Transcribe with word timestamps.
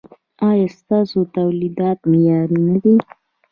ایا 0.49 0.67
ستاسو 0.79 1.19
تولیدات 1.35 1.99
معیاري 2.09 2.59
نه 2.69 2.77
دي؟ 2.83 2.93